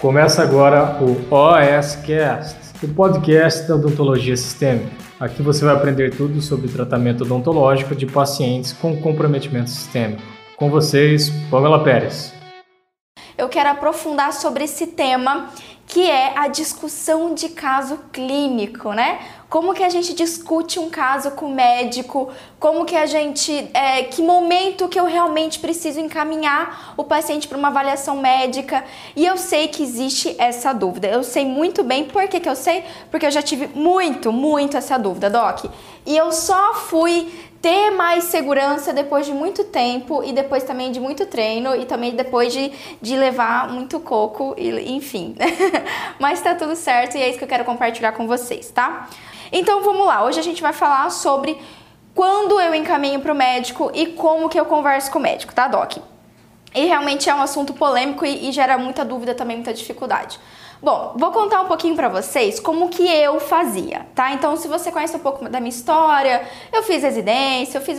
[0.00, 4.90] Começa agora o OSCast, o podcast da odontologia sistêmica.
[5.20, 10.22] Aqui você vai aprender tudo sobre tratamento odontológico de pacientes com comprometimento sistêmico.
[10.56, 12.32] Com vocês, Pamela Pérez.
[13.36, 15.50] Eu quero aprofundar sobre esse tema
[15.86, 19.18] que é a discussão de caso clínico, né?
[19.50, 22.28] Como que a gente discute um caso com o médico?
[22.60, 27.58] Como que a gente, é, que momento que eu realmente preciso encaminhar o paciente para
[27.58, 28.84] uma avaliação médica?
[29.16, 31.08] E eu sei que existe essa dúvida.
[31.08, 32.04] Eu sei muito bem.
[32.04, 32.84] Por que, que eu sei?
[33.10, 35.64] Porque eu já tive muito, muito essa dúvida, Doc.
[36.06, 37.28] E eu só fui
[37.60, 42.14] ter mais segurança depois de muito tempo e depois também de muito treino e também
[42.14, 42.70] depois de,
[43.02, 45.34] de levar muito coco, e, enfim.
[46.20, 49.08] Mas tá tudo certo e é isso que eu quero compartilhar com vocês, tá?
[49.52, 51.60] Então vamos lá, hoje a gente vai falar sobre
[52.14, 55.66] quando eu encaminho para o médico e como que eu converso com o médico, tá,
[55.66, 55.96] Doc?
[56.74, 60.38] E realmente é um assunto polêmico e, e gera muita dúvida também, muita dificuldade.
[60.82, 64.32] Bom, vou contar um pouquinho para vocês como que eu fazia, tá?
[64.32, 67.98] Então, se você conhece um pouco da minha história, eu fiz residência, eu fiz,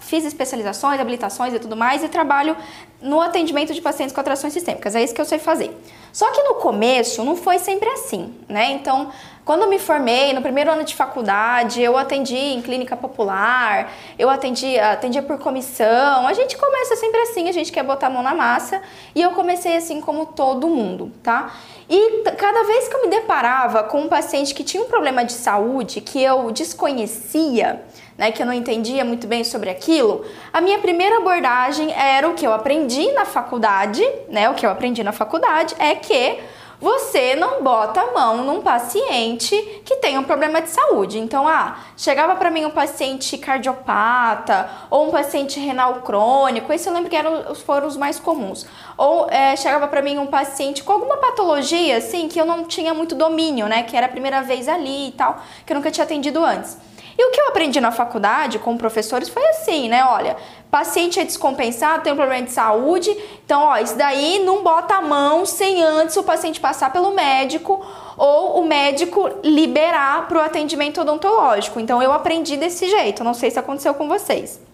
[0.00, 2.56] fiz especializações, habilitações e tudo mais e trabalho
[3.02, 4.94] no atendimento de pacientes com atrações sistêmicas.
[4.94, 5.76] É isso que eu sei fazer.
[6.18, 8.72] Só que no começo não foi sempre assim, né?
[8.72, 9.12] Então,
[9.44, 14.28] quando eu me formei, no primeiro ano de faculdade, eu atendi em clínica popular, eu
[14.28, 16.26] atendia, atendia por comissão.
[16.26, 18.82] A gente começa sempre assim, a gente quer botar a mão na massa.
[19.14, 21.54] E eu comecei assim como todo mundo, tá?
[21.88, 25.34] E cada vez que eu me deparava com um paciente que tinha um problema de
[25.34, 27.80] saúde que eu desconhecia,
[28.18, 32.34] né, que eu não entendia muito bem sobre aquilo, a minha primeira abordagem era o
[32.34, 34.50] que eu aprendi na faculdade, né?
[34.50, 36.40] O que eu aprendi na faculdade é que
[36.80, 41.18] você não bota a mão num paciente que tem um problema de saúde.
[41.18, 46.92] Então, ah, chegava para mim um paciente cardiopata ou um paciente renal crônico, esse eu
[46.92, 48.66] lembro que eram, foram os mais comuns.
[48.96, 52.94] Ou é, chegava para mim um paciente com alguma patologia, assim, que eu não tinha
[52.94, 53.82] muito domínio, né?
[53.84, 56.78] Que era a primeira vez ali e tal, que eu nunca tinha atendido antes.
[57.18, 60.04] E o que eu aprendi na faculdade com professores foi assim, né?
[60.04, 60.36] Olha,
[60.70, 63.10] paciente é descompensado, tem um problema de saúde,
[63.44, 67.84] então, ó, isso daí não bota a mão sem antes o paciente passar pelo médico
[68.16, 71.80] ou o médico liberar para o atendimento odontológico.
[71.80, 74.67] Então, eu aprendi desse jeito, não sei se aconteceu com vocês.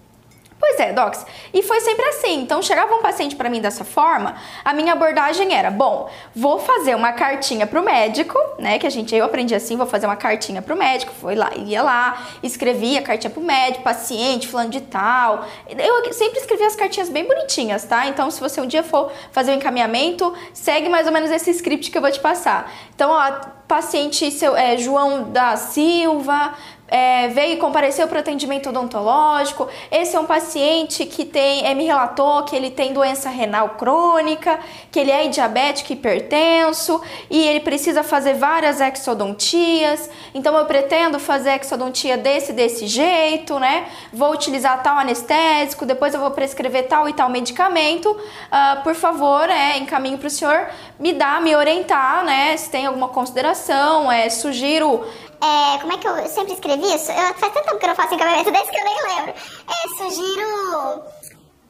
[0.59, 1.27] Pois é, Docs.
[1.53, 2.41] E foi sempre assim.
[2.41, 4.35] Então, chegava um paciente para mim dessa forma,
[4.65, 8.79] a minha abordagem era: bom, vou fazer uma cartinha pro médico, né?
[8.79, 11.13] Que a gente, eu aprendi assim, vou fazer uma cartinha pro médico.
[11.21, 15.45] Foi lá, ia lá, escrevia a cartinha pro médico, paciente, falando de tal.
[15.69, 18.07] Eu sempre escrevia as cartinhas bem bonitinhas, tá?
[18.07, 21.51] Então, se você um dia for fazer o um encaminhamento, segue mais ou menos esse
[21.51, 22.73] script que eu vou te passar.
[22.95, 26.55] Então, ó, paciente seu, é, João da Silva,
[26.87, 29.69] é, veio e compareceu para o atendimento odontológico.
[29.91, 34.59] Esse é um paciente que tem, é, me relatou que ele tem doença renal crônica,
[34.91, 37.01] que ele é diabético hipertenso
[37.31, 40.11] e ele precisa fazer várias exodontias.
[40.35, 43.87] Então eu pretendo fazer exodontia desse desse jeito, né?
[44.13, 48.11] Vou utilizar tal anestésico, depois eu vou prescrever tal e tal medicamento.
[48.11, 50.69] Uh, por favor, é, encaminho para o senhor
[50.99, 52.57] me dar, me orientar, né?
[52.57, 55.05] Se tem alguma consideração, é, sugiro
[55.45, 57.11] é, como é que eu sempre escrevi isso?
[57.13, 59.35] Eu, faz tanto tempo que eu não faço encaminhamento desse que eu nem lembro.
[59.35, 61.03] É, sugiro.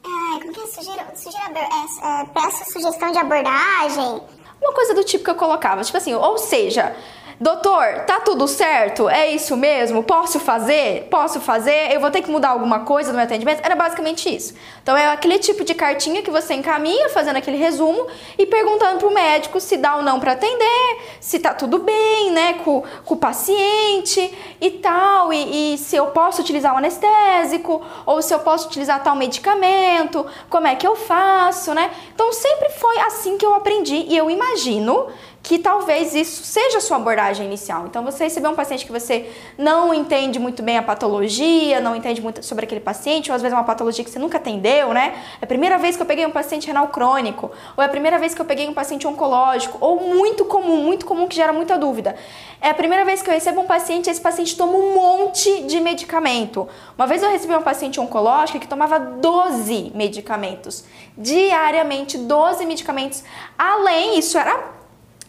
[0.04, 0.66] Ai, como que é?
[0.66, 1.02] Sugiro.
[1.14, 4.22] sugiro é, é, peço sugestão de abordagem.
[4.62, 6.96] Uma coisa do tipo que eu colocava, tipo assim, ou seja,
[7.44, 9.06] Doutor, tá tudo certo?
[9.06, 10.02] É isso mesmo?
[10.02, 11.08] Posso fazer?
[11.10, 11.92] Posso fazer?
[11.92, 13.60] Eu vou ter que mudar alguma coisa no meu atendimento?
[13.62, 14.54] Era basicamente isso.
[14.82, 18.06] Então é aquele tipo de cartinha que você encaminha, fazendo aquele resumo
[18.38, 22.54] e perguntando pro médico se dá ou não para atender, se tá tudo bem, né,
[22.64, 28.22] com, com o paciente e tal, e, e se eu posso utilizar um anestésico ou
[28.22, 31.90] se eu posso utilizar tal medicamento, como é que eu faço, né?
[32.14, 35.08] Então sempre foi assim que eu aprendi e eu imagino
[35.44, 37.84] que talvez isso seja a sua abordagem inicial.
[37.86, 42.22] Então, você receber um paciente que você não entende muito bem a patologia, não entende
[42.22, 45.22] muito sobre aquele paciente, ou às vezes é uma patologia que você nunca atendeu, né?
[45.42, 48.18] É a primeira vez que eu peguei um paciente renal crônico, ou é a primeira
[48.18, 51.76] vez que eu peguei um paciente oncológico, ou muito comum, muito comum que gera muita
[51.76, 52.16] dúvida.
[52.58, 55.78] É a primeira vez que eu recebo um paciente, esse paciente toma um monte de
[55.78, 56.66] medicamento.
[56.96, 60.84] Uma vez eu recebi uma paciente oncológica que tomava 12 medicamentos,
[61.18, 63.22] diariamente 12 medicamentos.
[63.58, 64.83] Além, isso era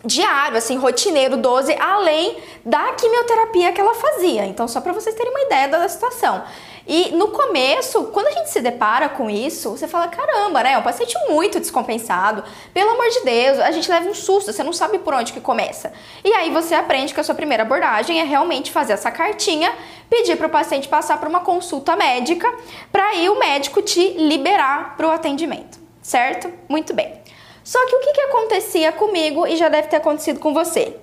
[0.06, 4.46] diário, assim, rotineiro, 12, além da quimioterapia que ela fazia.
[4.46, 6.44] Então, só para vocês terem uma ideia da situação.
[6.88, 10.74] E no começo, quando a gente se depara com isso, você fala: caramba, né?
[10.74, 12.44] É um paciente muito descompensado.
[12.74, 15.42] Pelo amor de Deus, a gente leva um susto, você não sabe por onde que
[15.42, 15.92] começa.
[16.24, 19.74] E aí você aprende que a sua primeira abordagem é realmente fazer essa cartinha,
[20.10, 22.54] pedir para o paciente passar por uma consulta médica,
[22.92, 26.54] para aí o médico te liberar para o atendimento, certo?
[26.69, 27.25] Muito bem.
[27.66, 30.96] Só que o que, que acontecia comigo e já deve ter acontecido com você?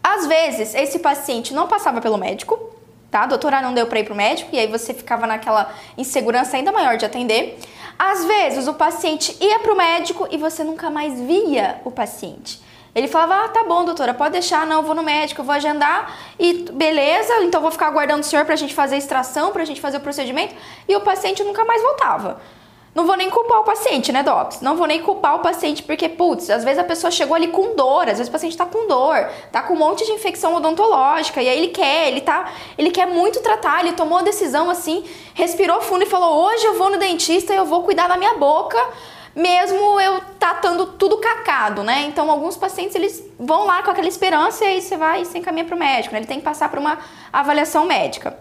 [0.00, 2.56] Às vezes, esse paciente não passava pelo médico,
[3.10, 3.22] tá?
[3.22, 6.70] A doutora não deu para ir pro médico e aí você ficava naquela insegurança ainda
[6.70, 7.58] maior de atender.
[7.98, 12.62] Às vezes, o paciente ia pro médico e você nunca mais via o paciente.
[12.94, 16.64] Ele falava: Ah, tá bom, doutora, pode deixar, não, vou no médico, vou agendar e
[16.72, 19.96] beleza, então vou ficar aguardando o senhor pra gente fazer a extração, pra gente fazer
[19.96, 20.54] o procedimento.
[20.88, 22.40] E o paciente nunca mais voltava.
[22.92, 24.60] Não vou nem culpar o paciente, né, Docs?
[24.62, 27.76] Não vou nem culpar o paciente porque, putz, às vezes a pessoa chegou ali com
[27.76, 31.40] dor, às vezes o paciente tá com dor, tá com um monte de infecção odontológica,
[31.40, 35.04] e aí ele quer, ele tá, ele quer muito tratar, ele tomou a decisão assim,
[35.34, 38.34] respirou fundo e falou: "Hoje eu vou no dentista e eu vou cuidar da minha
[38.34, 38.78] boca"
[39.32, 42.02] mesmo eu tatando tudo cacado, né?
[42.08, 45.64] Então, alguns pacientes eles vão lá com aquela esperança e você vai e se encaminha
[45.64, 46.18] para o médico, né?
[46.18, 46.98] Ele tem que passar por uma
[47.32, 48.36] avaliação médica.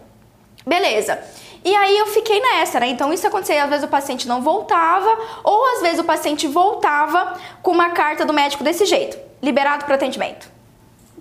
[0.65, 1.19] Beleza.
[1.63, 2.87] E aí eu fiquei nessa, né?
[2.87, 7.33] Então isso acontecia, às vezes o paciente não voltava, ou às vezes o paciente voltava
[7.61, 10.58] com uma carta do médico desse jeito, liberado para atendimento.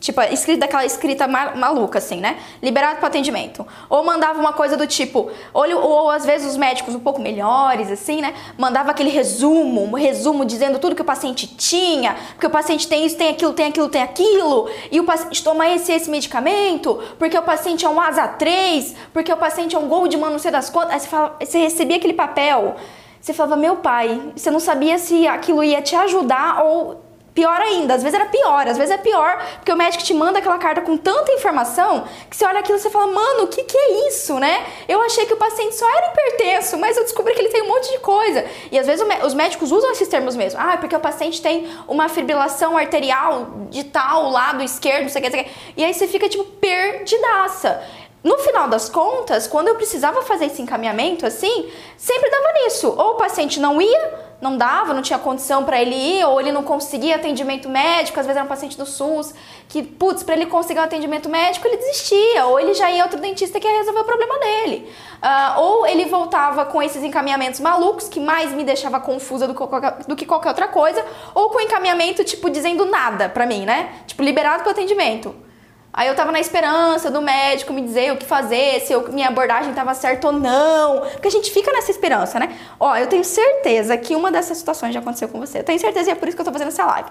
[0.00, 2.38] Tipo, escrita daquela escrita maluca, assim, né?
[2.62, 3.66] Liberado para atendimento.
[3.88, 7.90] Ou mandava uma coisa do tipo, ou, ou às vezes os médicos um pouco melhores,
[7.90, 8.32] assim, né?
[8.56, 13.04] Mandava aquele resumo, um resumo dizendo tudo que o paciente tinha, porque o paciente tem
[13.04, 17.36] isso, tem aquilo, tem aquilo, tem aquilo, e o paciente toma esse esse medicamento, porque
[17.36, 20.70] o paciente é um asa 3, porque o paciente é um Goldman, não sei das
[20.70, 20.92] quantas.
[20.92, 22.76] Aí você, fala, você recebia aquele papel,
[23.20, 27.07] você falava, meu pai, você não sabia se aquilo ia te ajudar ou
[27.38, 30.40] Pior ainda, às vezes era pior, às vezes é pior, porque o médico te manda
[30.40, 33.62] aquela carta com tanta informação que você olha aquilo e você fala, mano, o que,
[33.62, 34.66] que é isso, né?
[34.88, 37.68] Eu achei que o paciente só era hipertenso, mas eu descobri que ele tem um
[37.68, 38.44] monte de coisa.
[38.72, 40.58] E às vezes os médicos usam esses termos mesmo.
[40.60, 45.24] Ah, porque o paciente tem uma fibrilação arterial de tal lado esquerdo, não sei o
[45.24, 45.50] que, não sei o que.
[45.76, 47.80] E aí você fica, tipo, perdidaça.
[48.22, 52.88] No final das contas, quando eu precisava fazer esse encaminhamento assim, sempre dava nisso.
[52.88, 56.50] Ou o paciente não ia, não dava, não tinha condição para ele ir, ou ele
[56.50, 59.32] não conseguia atendimento médico, às vezes era um paciente do SUS,
[59.68, 63.20] que, putz, para ele conseguir um atendimento médico, ele desistia, ou ele já ia outro
[63.20, 64.92] dentista que ia resolver o problema dele.
[65.22, 69.66] Uh, ou ele voltava com esses encaminhamentos malucos, que mais me deixava confusa do que,
[69.66, 71.04] qualquer, do que qualquer outra coisa,
[71.34, 73.90] ou com encaminhamento, tipo, dizendo nada para mim, né?
[74.06, 75.47] Tipo, liberado para atendimento.
[75.92, 79.28] Aí eu tava na esperança do médico me dizer o que fazer, se eu, minha
[79.28, 81.00] abordagem tava certa ou não.
[81.12, 82.56] Porque a gente fica nessa esperança, né?
[82.78, 85.58] Ó, eu tenho certeza que uma dessas situações já aconteceu com você.
[85.58, 87.10] Eu tenho certeza e é por isso que eu tô fazendo essa live.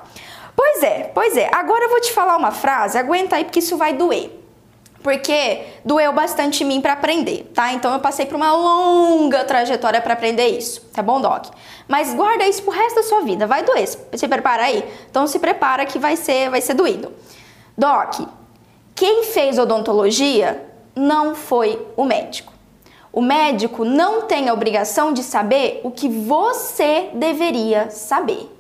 [0.56, 1.50] Pois é, pois é.
[1.54, 4.32] Agora eu vou te falar uma frase, aguenta aí porque isso vai doer.
[5.04, 7.72] Porque doeu bastante em mim para aprender, tá?
[7.72, 11.46] Então eu passei por uma longa trajetória para aprender isso, tá bom, Doc?
[11.88, 13.88] Mas guarda isso pro resto da sua vida, vai doer.
[13.88, 14.84] Se prepara aí.
[15.10, 17.14] Então se prepara que vai ser, vai ser doído.
[17.78, 18.28] Doc,
[18.98, 20.66] quem fez odontologia
[20.96, 22.52] não foi o médico.
[23.14, 28.52] O médico não tem a obrigação de saber o que você deveria saber.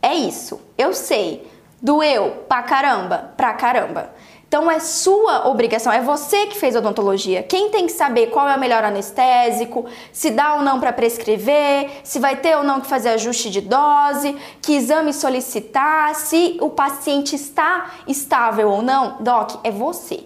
[0.00, 0.60] É isso.
[0.78, 1.50] Eu sei.
[1.82, 4.10] Doeu pra caramba, pra caramba.
[4.54, 7.42] Então é sua obrigação, é você que fez odontologia.
[7.42, 11.90] Quem tem que saber qual é o melhor anestésico, se dá ou não para prescrever,
[12.04, 16.70] se vai ter ou não que fazer ajuste de dose, que exame solicitar, se o
[16.70, 19.16] paciente está estável ou não.
[19.18, 20.24] Doc, é você.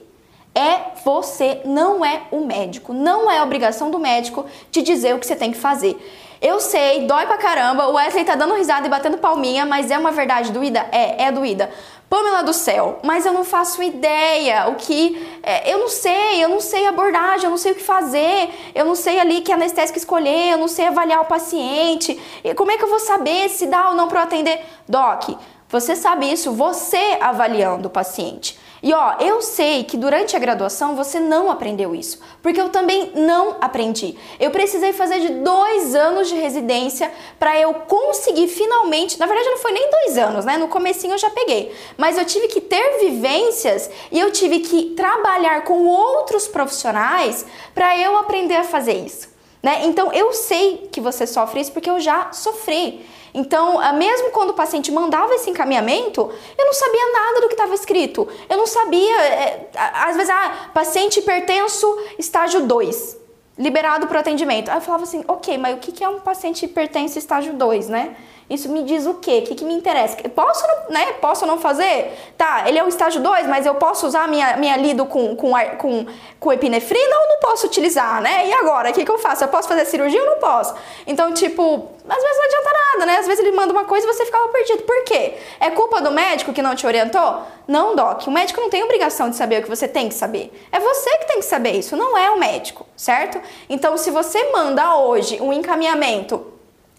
[0.55, 2.93] É você, não é o médico.
[2.93, 5.97] Não é obrigação do médico te dizer o que você tem que fazer.
[6.41, 7.89] Eu sei, dói pra caramba.
[7.89, 10.87] O Wesley tá dando risada e batendo palminha, mas é uma verdade doída?
[10.93, 11.69] É, é doída.
[12.09, 15.29] Pamela do céu, mas eu não faço ideia o que.
[15.43, 18.87] É, eu não sei, eu não sei abordagem, eu não sei o que fazer, eu
[18.87, 22.19] não sei ali que anestésico escolher, eu não sei avaliar o paciente.
[22.43, 24.65] E como é que eu vou saber se dá ou não para eu atender?
[24.89, 25.29] Doc,
[25.69, 28.59] você sabe isso você avaliando o paciente.
[28.83, 33.13] E ó, eu sei que durante a graduação você não aprendeu isso, porque eu também
[33.15, 34.17] não aprendi.
[34.39, 39.19] Eu precisei fazer de dois anos de residência para eu conseguir finalmente.
[39.19, 40.57] Na verdade, não foi nem dois anos, né?
[40.57, 44.95] No comecinho eu já peguei, mas eu tive que ter vivências e eu tive que
[44.95, 47.45] trabalhar com outros profissionais
[47.75, 49.38] para eu aprender a fazer isso.
[49.69, 49.85] Né?
[49.85, 53.05] Então eu sei que você sofre isso porque eu já sofri.
[53.35, 57.53] Então, ah, mesmo quando o paciente mandava esse encaminhamento, eu não sabia nada do que
[57.53, 58.27] estava escrito.
[58.49, 61.87] Eu não sabia, é, às vezes, ah, paciente hipertenso,
[62.19, 63.19] estágio 2,
[63.59, 64.71] liberado para atendimento.
[64.71, 68.17] Aí eu falava assim, ok, mas o que é um paciente hipertenso estágio 2, né?
[68.51, 69.43] Isso me diz o quê?
[69.45, 70.17] O que, que me interessa?
[70.31, 71.13] Posso, né?
[71.21, 72.13] Posso não fazer?
[72.37, 75.53] Tá, ele é o estágio 2, mas eu posso usar minha, minha lido com, com,
[75.77, 76.07] com,
[76.41, 78.49] com epinefrina ou não posso utilizar, né?
[78.49, 79.45] E agora, o que, que eu faço?
[79.45, 80.75] Eu posso fazer cirurgia ou não posso?
[81.07, 83.17] Então, tipo, às vezes não adianta nada, né?
[83.19, 84.83] Às vezes ele manda uma coisa e você ficava perdido.
[84.85, 85.35] Por quê?
[85.61, 87.43] É culpa do médico que não te orientou?
[87.67, 88.27] Não, Doc.
[88.27, 90.51] O médico não tem obrigação de saber o que você tem que saber.
[90.73, 93.39] É você que tem que saber isso, não é o médico, certo?
[93.69, 96.48] Então, se você manda hoje um encaminhamento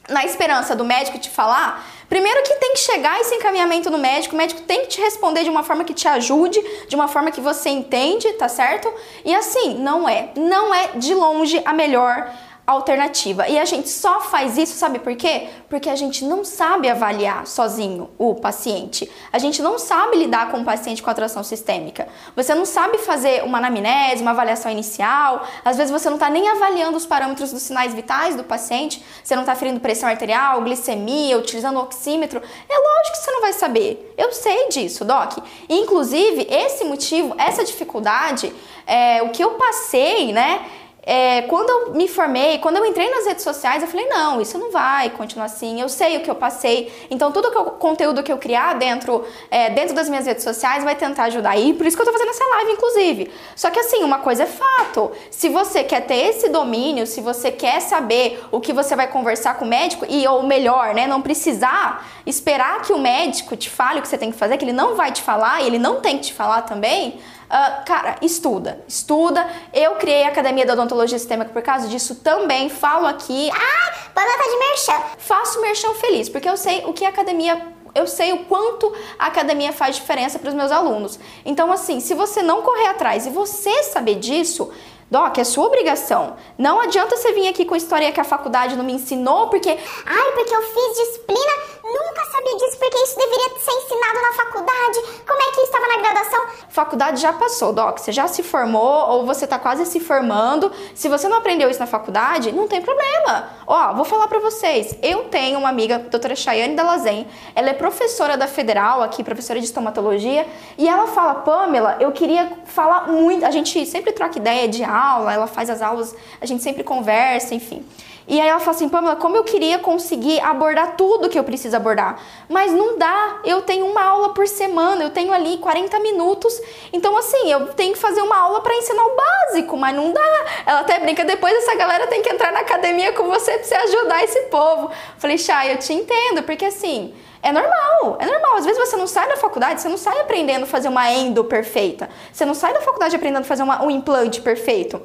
[0.09, 4.33] na esperança do médico te falar, Primeiro que tem que chegar esse encaminhamento no médico,
[4.33, 7.29] o médico tem que te responder de uma forma que te ajude, de uma forma
[7.29, 8.91] que você entende, tá certo?
[9.23, 12.33] E assim, não é, não é de longe a melhor
[12.69, 13.47] alternativa.
[13.47, 15.47] E a gente só faz isso, sabe por quê?
[15.67, 19.09] Porque a gente não sabe avaliar sozinho o paciente.
[19.33, 22.07] A gente não sabe lidar com o paciente com atração sistêmica.
[22.35, 25.47] Você não sabe fazer uma anamnese, uma avaliação inicial.
[25.65, 29.03] Às vezes você não está nem avaliando os parâmetros dos sinais vitais do paciente.
[29.23, 32.39] Você não está ferindo pressão arterial, glicemia, utilizando oxímetro.
[32.69, 34.13] É lógico que você não vai saber.
[34.15, 35.39] Eu sei disso, Doc.
[35.67, 38.53] inclusive, esse motivo, essa dificuldade,
[38.85, 40.65] é, o que eu passei, né?
[41.01, 44.57] É, quando eu me formei, quando eu entrei nas redes sociais, eu falei, não, isso
[44.57, 48.31] não vai continuar assim, eu sei o que eu passei, então todo o conteúdo que
[48.31, 51.57] eu criar dentro, é, dentro das minhas redes sociais vai tentar ajudar.
[51.57, 53.31] E por isso que eu tô fazendo essa live, inclusive.
[53.55, 57.49] Só que assim, uma coisa é fato, se você quer ter esse domínio, se você
[57.49, 61.21] quer saber o que você vai conversar com o médico, e ou melhor, né, não
[61.21, 64.73] precisar esperar que o médico te fale o que você tem que fazer, que ele
[64.73, 68.79] não vai te falar, e ele não tem que te falar também, Uh, cara, estuda,
[68.87, 69.47] estuda.
[69.73, 72.69] Eu criei a Academia da Odontologia Sistêmica por causa disso também.
[72.69, 73.49] Falo aqui.
[73.51, 75.05] Ah, banda tá de merchan.
[75.17, 77.59] Faço merchan feliz, porque eu sei o que a academia
[77.95, 81.19] eu sei o quanto a academia faz diferença para os meus alunos.
[81.43, 84.71] Então, assim, se você não correr atrás e você saber disso,
[85.09, 86.35] Doc, é sua obrigação.
[86.55, 89.69] Não adianta você vir aqui com a história que a faculdade não me ensinou, porque.
[89.69, 91.51] Ai, porque eu fiz disciplina,
[91.93, 95.23] nunca sabia disso, porque isso deveria ser ensinado na faculdade.
[95.27, 96.45] Como é que estava na graduação?
[96.69, 97.99] Faculdade já passou, Doc.
[97.99, 100.71] Você já se formou ou você está quase se formando.
[100.95, 103.49] Se você não aprendeu isso na faculdade, não tem problema.
[103.67, 104.95] Ó, vou falar para vocês.
[105.01, 107.27] Eu tenho uma amiga, doutora Chayane Dalazen.
[107.55, 110.47] Ela é professora da Federal aqui, professora de estomatologia.
[110.77, 113.45] E ela fala, Pamela, eu queria falar muito.
[113.45, 116.83] A gente sempre troca ideia de aula aula, ela faz as aulas, a gente sempre
[116.83, 117.85] conversa, enfim.
[118.29, 121.75] E aí ela fala assim, Pamela, como eu queria conseguir abordar tudo que eu preciso
[121.75, 122.21] abordar.
[122.47, 126.53] Mas não dá, eu tenho uma aula por semana, eu tenho ali 40 minutos.
[126.93, 130.45] Então, assim, eu tenho que fazer uma aula para ensinar o básico, mas não dá.
[130.63, 133.73] Ela até brinca, depois essa galera tem que entrar na academia com você pra você
[133.73, 134.91] ajudar esse povo.
[135.17, 138.57] Falei, Chay, eu te entendo, porque assim, é normal, é normal.
[138.57, 141.43] Às vezes você não sai da faculdade, você não sai aprendendo a fazer uma endo
[141.45, 142.07] perfeita.
[142.31, 145.01] Você não sai da faculdade aprendendo a fazer uma, um implante perfeito.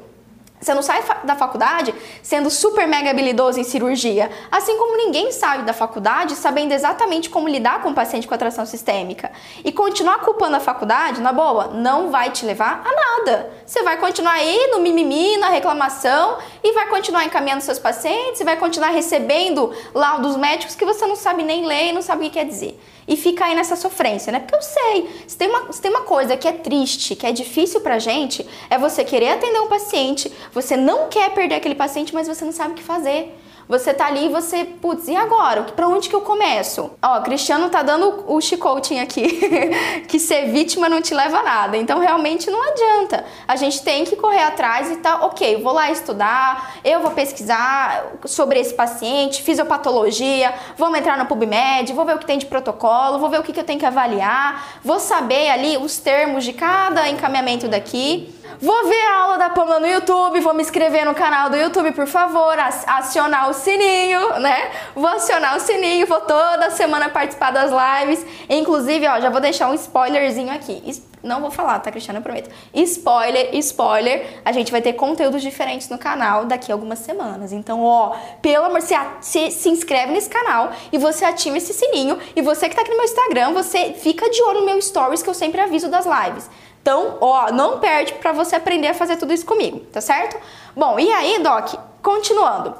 [0.59, 1.93] Você não sai da faculdade
[2.23, 7.47] sendo super mega habilidoso em cirurgia, assim como ninguém sai da faculdade sabendo exatamente como
[7.47, 9.31] lidar com um paciente com atração sistêmica.
[9.63, 13.51] E continuar culpando a faculdade, na boa, não vai te levar a nada.
[13.65, 18.43] Você vai continuar aí no mimimi, na reclamação e vai continuar encaminhando seus pacientes, e
[18.43, 22.29] vai continuar recebendo laudos médicos que você não sabe nem ler e não sabe o
[22.29, 24.39] que quer dizer e fica aí nessa sofrência, né?
[24.39, 27.31] Porque eu sei, se tem, uma, se tem uma coisa que é triste, que é
[27.31, 32.13] difícil pra gente, é você querer atender um paciente, você não quer perder aquele paciente,
[32.13, 33.35] mas você não sabe o que fazer.
[33.67, 35.63] Você tá ali e você, putz, e agora?
[35.63, 36.91] Pra onde que eu começo?
[37.01, 39.27] Ó, Cristiano tá dando o chicoting aqui,
[40.07, 41.75] que ser vítima não te leva a nada.
[41.75, 43.25] Então, realmente não adianta.
[43.47, 48.05] A gente tem que correr atrás e tá, ok, vou lá estudar, eu vou pesquisar
[48.25, 53.17] sobre esse paciente, fisiopatologia, vamos entrar no PubMed, vou ver o que tem de protocolo,
[53.17, 56.53] vou ver o que, que eu tenho que avaliar, vou saber ali os termos de
[56.53, 58.31] cada encaminhamento daqui.
[58.61, 61.91] Vou ver a aula da Pamela no YouTube, vou me inscrever no canal do YouTube,
[61.91, 64.71] por favor, acionar o sininho, né?
[64.95, 68.25] Vou acionar o sininho, vou toda semana participar das lives.
[68.49, 70.81] Inclusive, ó, já vou deixar um spoilerzinho aqui.
[71.21, 72.19] Não vou falar, tá, Cristiano?
[72.19, 72.49] Eu prometo.
[72.73, 77.51] Spoiler, spoiler, a gente vai ter conteúdos diferentes no canal daqui a algumas semanas.
[77.51, 82.19] Então, ó, pelo amor, se, se, se inscreve nesse canal e você ativa esse sininho.
[82.35, 85.23] E você que tá aqui no meu Instagram, você fica de olho no meu stories
[85.23, 86.47] que eu sempre aviso das lives.
[86.85, 90.37] Então, ó, não perde para você aprender a fazer tudo isso comigo, tá certo?
[90.75, 92.75] Bom, e aí, Doc, continuando.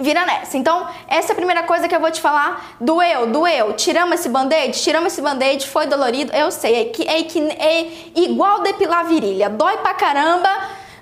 [0.00, 0.58] Vira nessa.
[0.58, 2.74] Então, essa é a primeira coisa que eu vou te falar.
[2.80, 3.74] Doeu, doeu.
[3.74, 4.76] Tiramos esse band-aid?
[4.82, 6.32] Tiramos esse band-aid, foi dolorido.
[6.34, 7.86] Eu sei, é, que, é, que, é
[8.16, 9.48] igual depilar virilha.
[9.48, 10.50] Dói pra caramba,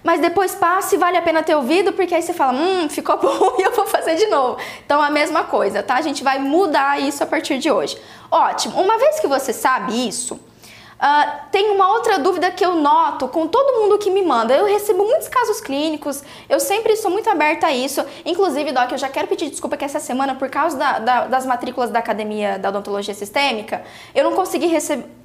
[0.03, 3.17] mas depois passa e vale a pena ter ouvido, porque aí você fala, hum, ficou
[3.17, 4.59] bom e eu vou fazer de novo.
[4.85, 5.95] Então, a mesma coisa, tá?
[5.95, 7.97] A gente vai mudar isso a partir de hoje.
[8.31, 8.83] Ótimo.
[8.83, 10.39] Uma vez que você sabe isso,
[11.05, 14.55] Uh, tem uma outra dúvida que eu noto com todo mundo que me manda.
[14.55, 18.03] Eu recebo muitos casos clínicos, eu sempre sou muito aberta a isso.
[18.25, 21.45] Inclusive, Doc, eu já quero pedir desculpa que essa semana, por causa da, da, das
[21.45, 23.85] matrículas da Academia da Odontologia Sistêmica,
[24.15, 24.67] eu não consegui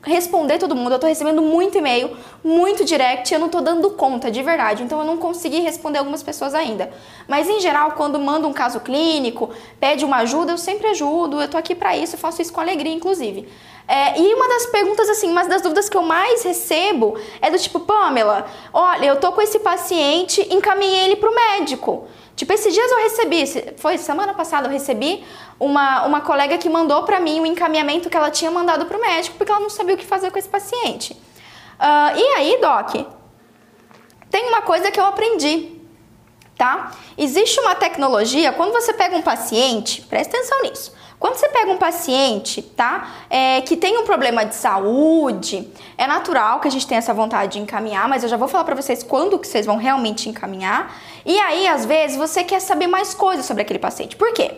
[0.01, 0.93] responder todo mundo.
[0.93, 4.83] Eu tô recebendo muito e-mail, muito direct, eu não tô dando conta, de verdade.
[4.83, 6.91] Então, eu não consegui responder algumas pessoas ainda.
[7.27, 11.41] Mas, em geral, quando manda um caso clínico, pede uma ajuda, eu sempre ajudo.
[11.41, 13.47] Eu tô aqui para isso, eu faço isso com alegria, inclusive.
[13.87, 17.57] É, e uma das perguntas, assim, uma das dúvidas que eu mais recebo é do
[17.57, 22.07] tipo, Pamela, olha, eu tô com esse paciente, encaminhei ele pro médico.
[22.39, 25.25] Tipo, esses dias eu recebi, foi semana passada eu recebi
[25.59, 29.35] uma, uma colega que mandou para mim o encaminhamento que ela tinha mandado pro médico
[29.35, 31.11] porque ela não sabia o que fazer com esse paciente.
[31.11, 32.93] Uh, e aí, Doc,
[34.31, 35.81] tem uma coisa que eu aprendi,
[36.57, 36.93] tá?
[37.17, 40.93] Existe uma tecnologia, quando você pega um paciente, presta atenção nisso.
[41.19, 46.61] Quando você pega um paciente, tá, é, que tem um problema de saúde, é natural
[46.61, 49.03] que a gente tenha essa vontade de encaminhar, mas eu já vou falar para vocês
[49.03, 50.95] quando que vocês vão realmente encaminhar.
[51.25, 54.15] E aí, às vezes, você quer saber mais coisas sobre aquele paciente.
[54.15, 54.53] Por quê?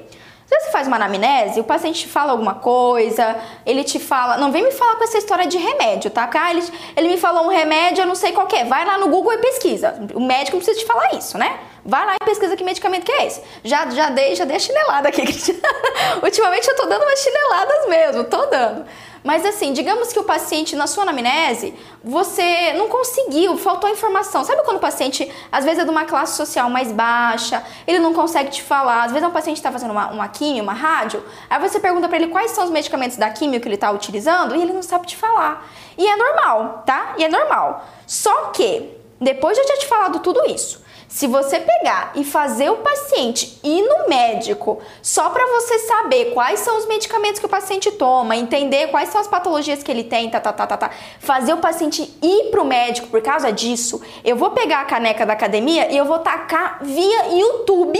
[0.45, 4.37] Às vezes você faz uma anamnese, o paciente te fala alguma coisa, ele te fala.
[4.37, 6.29] Não vem me falar com essa história de remédio, tá?
[6.31, 6.63] Ah, ele,
[6.95, 8.65] ele me falou um remédio, eu não sei qual é.
[8.65, 9.95] Vai lá no Google e pesquisa.
[10.13, 11.57] O médico não precisa te falar isso, né?
[11.83, 13.41] Vai lá e pesquisa que medicamento que é esse.
[13.63, 15.21] Já, já, dei, já dei a chinelada aqui.
[16.21, 18.85] Ultimamente eu tô dando umas chineladas mesmo, tô dando.
[19.23, 24.43] Mas assim, digamos que o paciente na sua anamnese, você não conseguiu, faltou informação.
[24.43, 28.13] Sabe quando o paciente, às vezes é de uma classe social mais baixa, ele não
[28.13, 31.23] consegue te falar, às vezes é um paciente está fazendo uma, uma quimio, uma rádio,
[31.49, 34.55] aí você pergunta para ele quais são os medicamentos da quimio que ele está utilizando
[34.55, 35.69] e ele não sabe te falar.
[35.97, 37.13] E é normal, tá?
[37.17, 37.85] E é normal.
[38.07, 40.81] Só que, depois de eu ter te falado tudo isso,
[41.11, 46.61] se você pegar e fazer o paciente ir no médico só para você saber quais
[46.61, 50.29] são os medicamentos que o paciente toma, entender quais são as patologias que ele tem,
[50.29, 54.37] tá, tá, tá, tá, tá, fazer o paciente ir pro médico por causa disso, eu
[54.37, 57.99] vou pegar a caneca da academia e eu vou tacar via YouTube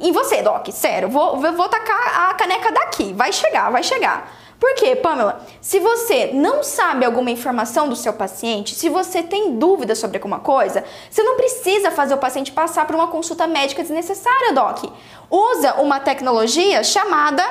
[0.00, 0.70] em você, Doc.
[0.72, 3.12] Sério, vou, vou tacar a caneca daqui.
[3.12, 4.41] Vai chegar, vai chegar.
[4.62, 5.44] Por quê, Pamela?
[5.60, 10.38] Se você não sabe alguma informação do seu paciente, se você tem dúvida sobre alguma
[10.38, 14.84] coisa, você não precisa fazer o paciente passar por uma consulta médica desnecessária, Doc.
[15.28, 17.42] Usa uma tecnologia chamada.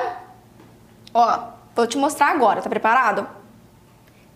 [1.12, 1.38] Ó,
[1.76, 3.28] vou te mostrar agora, tá preparado?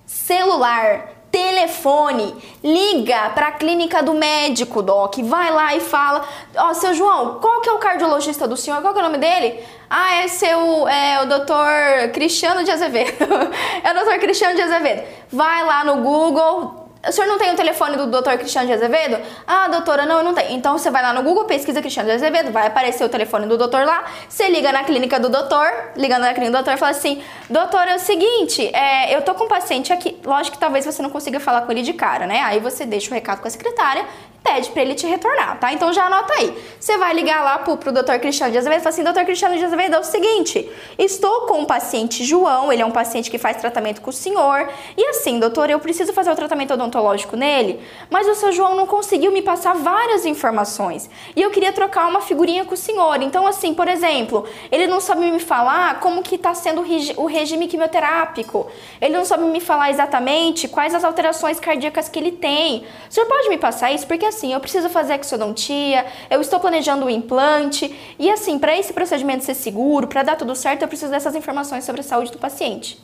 [0.05, 6.25] Celular telefone, liga para a clínica do médico, doc, vai lá e fala,
[6.57, 8.81] ó, oh, seu João, qual que é o cardiologista do senhor?
[8.81, 9.63] Qual que é o nome dele?
[9.89, 13.25] Ah, é seu, é o doutor Cristiano de Azevedo.
[13.85, 15.03] é o doutor Cristiano de Azevedo.
[15.31, 16.76] Vai lá no Google,
[17.09, 19.19] o senhor não tem o telefone do doutor Cristiano de Azevedo?
[19.47, 20.53] Ah, doutora, não, eu não tenho.
[20.53, 23.57] Então você vai lá no Google, pesquisa Cristiano de Azevedo, vai aparecer o telefone do
[23.57, 24.05] doutor lá.
[24.29, 27.97] Você liga na clínica do doutor, ligando na clínica do doutor, fala assim: doutor, é
[27.97, 30.21] o seguinte, é, eu tô com um paciente aqui.
[30.25, 32.41] Lógico que talvez você não consiga falar com ele de cara, né?
[32.43, 34.05] Aí você deixa o recado com a secretária
[34.47, 35.73] pede para ele te retornar, tá?
[35.73, 36.57] Então já anota aí.
[36.79, 38.19] Você vai ligar lá pro, pro Dr.
[38.21, 39.25] Cristiano de Azevedo e fala assim: Dr.
[39.25, 43.29] Cristiano de Azevedo, é o seguinte, estou com o paciente João, ele é um paciente
[43.29, 47.37] que faz tratamento com o senhor, e assim, doutor, eu preciso fazer o tratamento odontológico
[47.37, 52.07] nele, mas o seu João não conseguiu me passar várias informações, e eu queria trocar
[52.07, 53.21] uma figurinha com o senhor.
[53.23, 56.85] Então, assim, por exemplo, ele não sabe me falar como que está sendo
[57.17, 58.69] o regime quimioterápico,
[59.01, 62.85] ele não sabe me falar exatamente quais as alterações cardíacas que ele tem.
[63.11, 64.07] O senhor pode me passar isso?
[64.07, 68.93] Porque assim, eu preciso fazer exodontia, eu estou planejando o implante, e assim, para esse
[68.93, 72.39] procedimento ser seguro, para dar tudo certo, eu preciso dessas informações sobre a saúde do
[72.39, 73.01] paciente.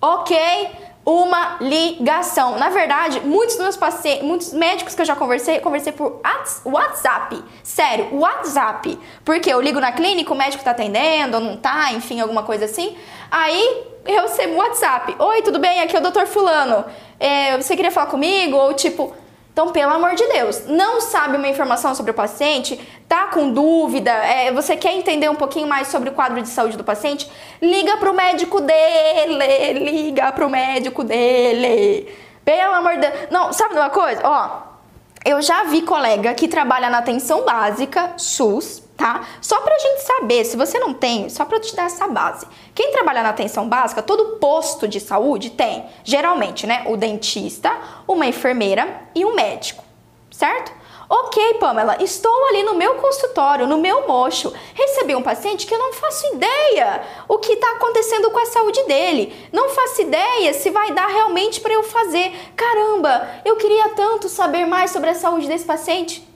[0.00, 0.36] Ok?
[1.04, 2.58] Uma ligação.
[2.58, 6.20] Na verdade, muitos dos meus pacientes, muitos médicos que eu já conversei, conversei por
[6.64, 7.42] WhatsApp.
[7.62, 8.98] Sério, WhatsApp.
[9.24, 12.66] Porque eu ligo na clínica, o médico tá atendendo, ou não tá, enfim, alguma coisa
[12.66, 12.96] assim.
[13.30, 15.16] Aí eu um WhatsApp.
[15.18, 15.80] Oi, tudo bem?
[15.80, 16.84] Aqui é o doutor Fulano.
[17.18, 18.56] É, você queria falar comigo?
[18.56, 19.14] Ou tipo,
[19.58, 24.12] então, pelo amor de Deus, não sabe uma informação sobre o paciente, tá com dúvida,
[24.12, 27.28] é, você quer entender um pouquinho mais sobre o quadro de saúde do paciente,
[27.60, 32.08] liga pro médico dele, liga pro médico dele.
[32.44, 33.14] Pelo amor de Deus.
[33.32, 34.20] Não, sabe uma coisa?
[34.22, 34.60] Ó,
[35.24, 39.26] eu já vi colega que trabalha na atenção básica, SUS, tá?
[39.40, 42.46] Só pra gente saber, se você não tem, só pra te dar essa base.
[42.74, 47.74] Quem trabalha na atenção básica, todo posto de saúde tem, geralmente, né, o dentista,
[48.06, 49.84] uma enfermeira e um médico,
[50.32, 50.76] certo?
[51.10, 55.78] Ok, Pamela, estou ali no meu consultório, no meu mocho, recebi um paciente que eu
[55.78, 59.48] não faço ideia o que está acontecendo com a saúde dele.
[59.50, 62.30] Não faço ideia se vai dar realmente para eu fazer.
[62.54, 66.27] Caramba, eu queria tanto saber mais sobre a saúde desse paciente.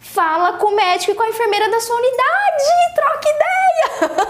[0.00, 4.28] Fala com o médico e com a enfermeira da sua unidade, troca ideia.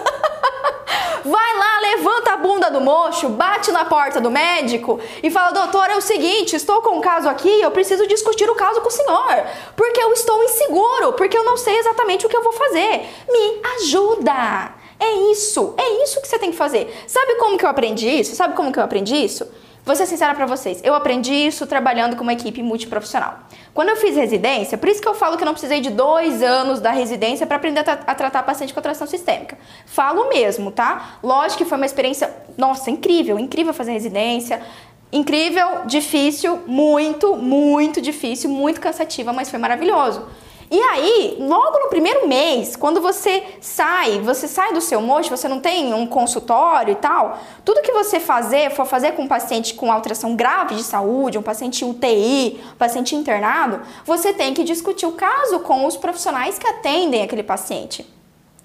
[1.25, 5.91] Vai lá, levanta a bunda do mocho, bate na porta do médico e fala: Doutor,
[5.91, 8.93] é o seguinte, estou com um caso aqui, eu preciso discutir o caso com o
[8.93, 13.07] senhor, porque eu estou inseguro, porque eu não sei exatamente o que eu vou fazer.
[13.29, 14.75] Me ajuda.
[15.01, 17.05] É isso, é isso que você tem que fazer.
[17.07, 18.35] Sabe como que eu aprendi isso?
[18.35, 19.49] Sabe como que eu aprendi isso?
[19.89, 23.39] Vou ser sincera para vocês, eu aprendi isso trabalhando com uma equipe multiprofissional.
[23.73, 26.43] Quando eu fiz residência, por isso que eu falo que eu não precisei de dois
[26.43, 29.57] anos da residência para aprender a, tra a, tratar paciente com atração sistêmica.
[29.87, 31.19] Falo mesmo, tá?
[31.23, 34.61] Lógico que foi uma experiência, nossa, incrível, incrível fazer residência.
[35.11, 40.29] Incrível, difícil, muito, muito difícil, muito cansativa, mas foi maravilhoso.
[40.71, 45.49] E aí, logo no primeiro mês, quando você sai, você sai do seu mocho, você
[45.49, 49.73] não tem um consultório e tal, tudo que você fazer, for fazer com um paciente
[49.73, 55.07] com alteração grave de saúde, um paciente UTI, um paciente internado, você tem que discutir
[55.07, 58.18] o caso com os profissionais que atendem aquele paciente.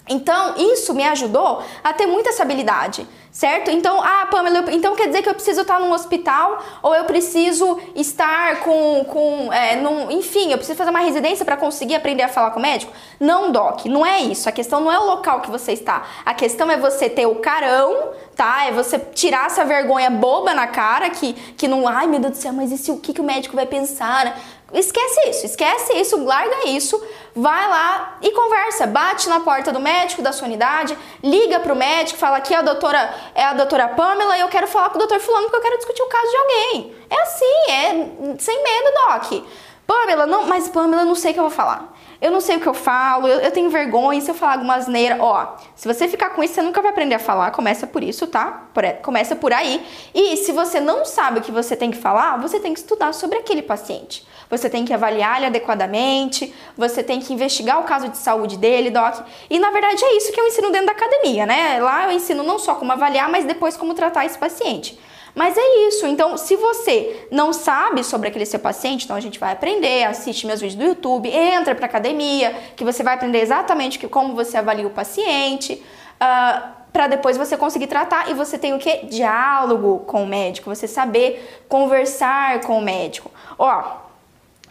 [0.08, 3.72] Então, isso me ajudou a ter muita essa habilidade, certo?
[3.72, 7.80] Então, ah, Pamela, então quer dizer que eu preciso estar num hospital ou eu preciso
[7.96, 12.28] estar com, com é, num, enfim, eu preciso fazer uma residência para conseguir aprender a
[12.28, 12.92] falar com o médico?
[13.18, 14.50] Não, Doc, não é isso.
[14.50, 16.04] A questão não é o local que você está.
[16.26, 18.66] A questão é você ter o carão, tá?
[18.66, 22.38] É você tirar essa vergonha boba na cara que, que não, ai meu Deus do
[22.38, 24.38] céu, mas e se, o que, que o médico vai pensar?
[24.74, 27.00] Esquece isso, esquece isso, larga isso,
[27.36, 32.18] vai lá e conversa, bate na porta do médico da sua unidade, liga pro médico,
[32.18, 35.20] fala que a doutora é a doutora Pamela e eu quero falar com o doutor
[35.20, 36.96] fulano porque eu quero discutir o caso de alguém.
[37.08, 39.46] É assim, é sem medo, doc.
[39.86, 41.94] Pamela, não, mas Pamela, eu não sei o que eu vou falar.
[42.20, 44.76] Eu não sei o que eu falo, eu, eu tenho vergonha, se eu falar alguma
[44.76, 48.02] asneira, ó, se você ficar com isso, você nunca vai aprender a falar, começa por
[48.02, 48.64] isso, tá?
[48.74, 49.86] Por, começa por aí.
[50.16, 53.14] E se você não sabe o que você tem que falar, você tem que estudar
[53.14, 54.26] sobre aquele paciente
[54.58, 58.92] você tem que avaliar ele adequadamente, você tem que investigar o caso de saúde dele,
[58.92, 59.26] doc.
[59.50, 61.80] E na verdade é isso que eu ensino dentro da academia, né?
[61.82, 64.98] Lá eu ensino não só como avaliar, mas depois como tratar esse paciente.
[65.34, 66.06] Mas é isso.
[66.06, 70.46] Então, se você não sabe sobre aquele seu paciente, então a gente vai aprender, assiste
[70.46, 74.86] meus vídeos do YouTube, entra para academia, que você vai aprender exatamente como você avalia
[74.86, 75.74] o paciente.
[75.74, 75.82] Uh,
[76.22, 79.08] ah, para depois você conseguir tratar e você tem o que?
[79.08, 83.32] Diálogo com o médico, você saber conversar com o médico.
[83.58, 84.03] Ó,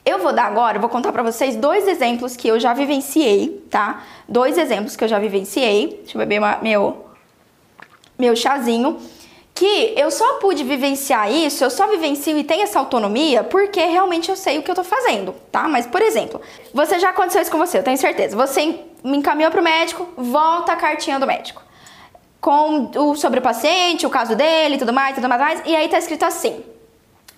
[0.05, 4.03] eu vou dar agora, vou contar para vocês dois exemplos que eu já vivenciei, tá?
[4.29, 6.01] Dois exemplos que eu já vivenciei.
[6.03, 7.07] Deixa eu beber uma, meu,
[8.19, 8.99] meu chazinho.
[9.55, 14.31] Que eu só pude vivenciar isso, eu só vivencio e tenho essa autonomia porque realmente
[14.31, 15.69] eu sei o que eu tô fazendo, tá?
[15.69, 16.41] Mas, por exemplo,
[16.73, 18.35] você já aconteceu isso com você, eu tenho certeza.
[18.35, 21.63] Você me encaminhou pro médico, volta a cartinha do médico.
[22.41, 25.99] Com o, sobre o paciente, o caso dele, tudo mais, tudo mais, e aí tá
[25.99, 26.65] escrito assim: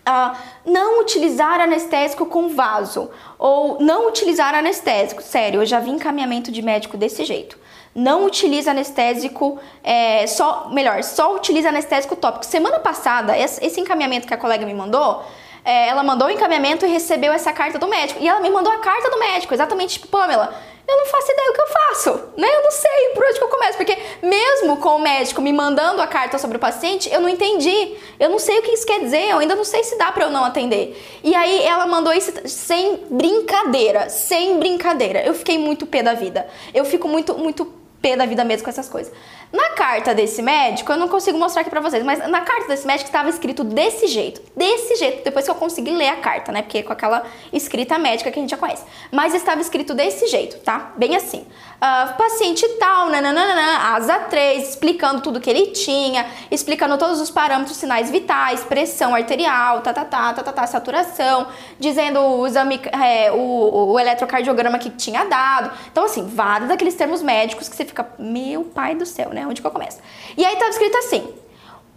[0.06, 0.36] Uh,
[0.66, 5.22] não utilizar anestésico com vaso ou não utilizar anestésico.
[5.22, 7.58] Sério, eu já vi encaminhamento de médico desse jeito.
[7.94, 12.44] Não utiliza anestésico, é, só, melhor, só utiliza anestésico tópico.
[12.44, 15.24] Semana passada, esse encaminhamento que a colega me mandou,
[15.64, 18.20] é, ela mandou o encaminhamento e recebeu essa carta do médico.
[18.20, 20.52] E ela me mandou a carta do médico, exatamente tipo, Pamela,
[20.86, 22.48] eu não faço ideia o que eu faço, né?
[22.56, 26.02] Eu não sei por onde que eu começo, porque mesmo com o médico me mandando
[26.02, 27.96] a carta sobre o paciente, eu não entendi.
[28.20, 30.24] Eu não sei o que isso quer dizer, eu ainda não sei se dá para
[30.24, 30.96] eu não atender.
[31.22, 35.24] E aí ela mandou isso sem brincadeira, sem brincadeira.
[35.24, 36.46] Eu fiquei muito pé da vida.
[36.74, 39.10] Eu fico muito muito pé da vida mesmo com essas coisas.
[39.54, 42.84] Na carta desse médico, eu não consigo mostrar aqui pra vocês, mas na carta desse
[42.84, 44.42] médico estava escrito desse jeito.
[44.56, 46.60] Desse jeito, depois que eu consegui ler a carta, né?
[46.60, 48.82] Porque é com aquela escrita médica que a gente já conhece.
[49.12, 50.90] Mas estava escrito desse jeito, tá?
[50.96, 51.46] Bem assim.
[51.76, 57.76] Uh, paciente tal, nananana, asa 3, explicando tudo que ele tinha, explicando todos os parâmetros,
[57.76, 61.46] sinais vitais, pressão arterial, tá, tá, tá, tá, tá, tá saturação,
[61.78, 65.70] dizendo o exame, é, o, o eletrocardiograma que tinha dado.
[65.92, 69.43] Então, assim, vários daqueles termos médicos que você fica, meu pai do céu, né?
[69.46, 69.98] Onde que eu começo?
[70.36, 71.34] E aí tá escrito assim: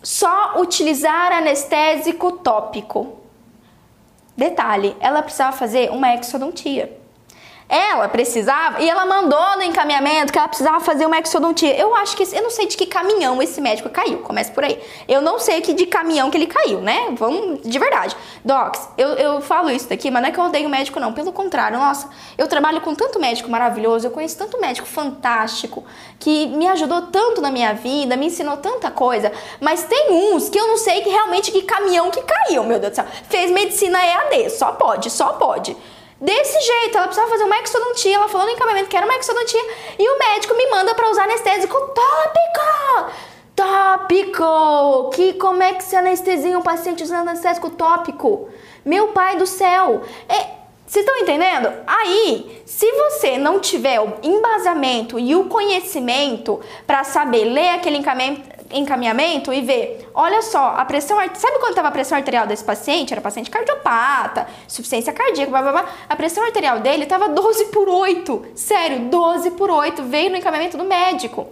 [0.01, 3.19] só utilizar anestésico tópico.
[4.35, 6.97] Detalhe, ela precisava fazer uma exodontia.
[7.69, 11.75] Ela precisava, e ela mandou no encaminhamento que ela precisava fazer uma exodontia.
[11.75, 14.79] Eu acho que, eu não sei de que caminhão esse médico caiu, começa por aí.
[15.05, 17.13] Eu não sei que de caminhão que ele caiu, né?
[17.17, 18.15] Vamos, de verdade.
[18.45, 21.11] Docs, eu, eu falo isso daqui, mas não é que eu odeio médico, não.
[21.11, 25.83] Pelo contrário, nossa, eu trabalho com tanto médico maravilhoso, eu conheço tanto médico fantástico,
[26.19, 29.29] que me ajudou tanto na minha vida, me ensinou tanta coisa.
[29.59, 32.93] Mas tem uns que eu não sei que realmente que caminhão que caiu, meu Deus
[32.93, 33.05] do céu.
[33.29, 35.75] Fez medicina EAD, só pode, só pode.
[36.19, 39.61] Desse jeito, ela precisava fazer uma exodontia, ela falou no encaminhamento que era uma exodontia,
[39.99, 43.11] e o médico me manda para usar anestésico tópico!
[43.55, 45.11] Tópico!
[45.13, 48.49] Que como é que se anestesia um paciente usando anestésico tópico?
[48.83, 50.01] Meu pai do céu!
[50.27, 51.71] É, vocês estão entendendo?
[51.85, 58.56] Aí, se você não tiver o embasamento e o conhecimento para saber ler aquele encaminhamento,
[58.71, 63.13] encaminhamento e ver, olha só, a pressão, sabe quando estava a pressão arterial desse paciente?
[63.13, 65.85] Era paciente cardiopata, insuficiência cardíaca, blá, blá, blá.
[66.09, 68.47] A pressão arterial dele estava 12 por 8.
[68.55, 71.47] Sério, 12 por 8 veio no encaminhamento do médico.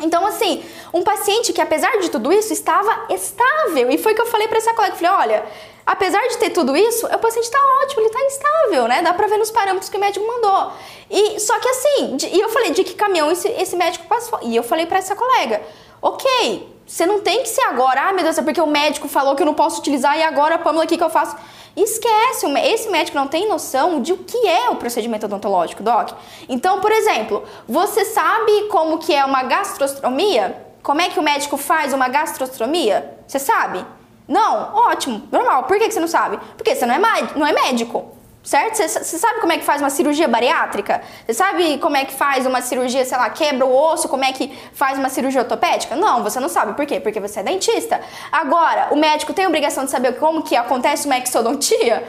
[0.00, 3.90] Então, assim, um paciente que, apesar de tudo isso, estava estável.
[3.90, 5.46] E foi que eu falei para essa colega, falei, olha,
[5.84, 9.02] apesar de ter tudo isso, o paciente está ótimo, ele está instável, né?
[9.02, 10.72] Dá para ver nos parâmetros que o médico mandou.
[11.10, 14.38] E só que assim, de, e eu falei de que caminhão esse, esse médico passou.
[14.42, 15.62] E eu falei para essa colega,
[16.00, 19.36] Ok, Você não tem que ser agora, ah, meu Deus, é porque o médico falou
[19.36, 21.36] que eu não posso utilizar e agora, Pamela, o que, que eu faço?
[21.76, 26.12] Esquece, esse médico não tem noção de o que é o procedimento odontológico, Doc.
[26.48, 30.64] Então, por exemplo, você sabe como que é uma gastrostomia?
[30.82, 33.18] Como é que o médico faz uma gastrostomia?
[33.26, 33.84] Você sabe?
[34.26, 34.74] Não?
[34.74, 35.64] Ótimo, normal.
[35.64, 36.38] Por que você não sabe?
[36.56, 36.98] Porque você não é,
[37.36, 38.76] não é médico certo?
[38.76, 41.02] Você sabe como é que faz uma cirurgia bariátrica?
[41.26, 44.32] Você sabe como é que faz uma cirurgia, sei lá, quebra o osso, como é
[44.32, 45.96] que faz uma cirurgia ortopédica?
[45.96, 46.74] Não, você não sabe.
[46.74, 47.00] Por quê?
[47.00, 48.00] Porque você é dentista.
[48.32, 52.04] Agora, o médico tem a obrigação de saber como que acontece uma exodontia?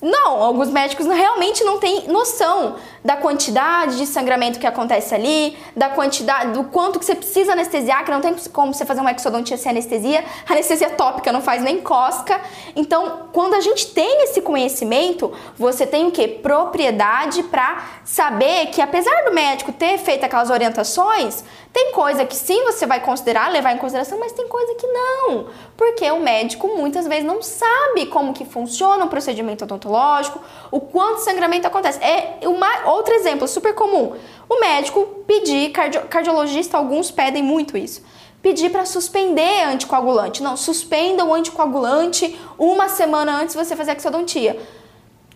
[0.00, 5.88] Não, alguns médicos realmente não têm noção da quantidade de sangramento que acontece ali, da
[5.88, 9.56] quantidade, do quanto que você precisa anestesiar, que não tem como você fazer uma exodontia
[9.56, 12.40] sem anestesia, anestesia tópica não faz nem cosca.
[12.76, 16.28] Então, quando a gente tem esse conhecimento, você tem o que?
[16.28, 22.64] Propriedade para saber que apesar do médico ter feito aquelas orientações, tem coisa que sim
[22.64, 27.06] você vai considerar, levar em consideração, mas tem coisa que não, porque o médico muitas
[27.06, 32.02] vezes não sabe como que funciona o procedimento odontológico, o quanto sangramento acontece.
[32.02, 34.16] É uma, outro exemplo super comum.
[34.48, 38.02] O médico pedir, cardio, cardiologista, alguns pedem muito isso
[38.42, 40.42] pedir para suspender anticoagulante.
[40.42, 44.58] Não, suspenda o anticoagulante uma semana antes de você fazer a exodontia.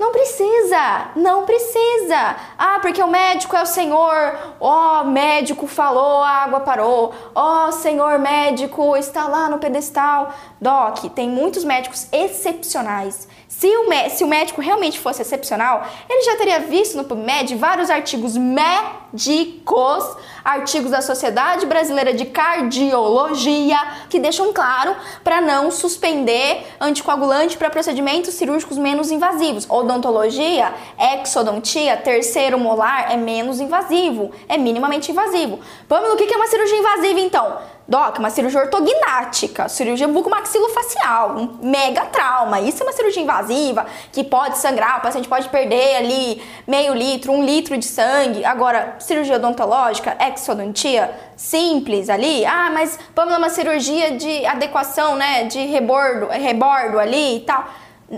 [0.02, 2.36] Não precisa, não precisa.
[2.58, 4.56] Ah, porque o médico é o Senhor.
[4.58, 7.14] Ó, oh, médico falou, a água parou.
[7.32, 10.34] Ó, oh, Senhor médico está lá no pedestal.
[10.60, 13.28] Doc, tem muitos médicos excepcionais.
[13.46, 17.88] Se o, se o médico realmente fosse excepcional, ele já teria visto no PubMed vários
[17.88, 23.78] artigos médicos, artigos da Sociedade Brasileira de Cardiologia,
[24.08, 29.66] que deixam claro para não suspender anticoagulante para procedimentos cirúrgicos menos invasivos.
[29.68, 35.60] Odontologia, exodontia, terceiro molar é menos invasivo, é minimamente invasivo.
[35.88, 37.58] Pamela, o que é uma cirurgia invasiva então?
[37.92, 42.58] Doc, uma cirurgia ortognática, cirurgia bucomaxilofacial, um mega trauma.
[42.58, 47.30] Isso é uma cirurgia invasiva que pode sangrar, o paciente pode perder ali meio litro,
[47.30, 48.46] um litro de sangue.
[48.46, 52.46] Agora, cirurgia odontológica, exodontia, simples ali.
[52.46, 57.68] Ah, mas vamos uma cirurgia de adequação, né, de rebordo, rebordo ali e tal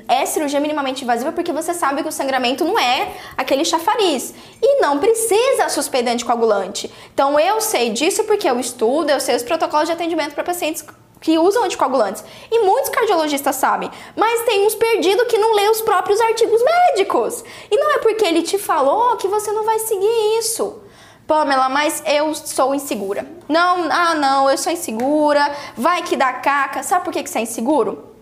[0.08, 4.34] é cirurgia minimamente invasiva porque você sabe que o sangramento não é aquele chafariz.
[4.62, 6.92] E não precisa suspender anticoagulante.
[7.12, 10.84] Então eu sei disso porque eu estudo, eu sei os protocolos de atendimento para pacientes
[11.20, 12.24] que usam anticoagulantes.
[12.50, 17.44] E muitos cardiologistas sabem, mas tem uns perdidos que não lê os próprios artigos médicos.
[17.70, 20.82] E não é porque ele te falou que você não vai seguir isso.
[21.26, 23.26] Pamela, mas eu sou insegura.
[23.48, 26.82] Não, ah não, eu sou insegura, vai que dá caca.
[26.82, 28.13] Sabe por que, que você é inseguro?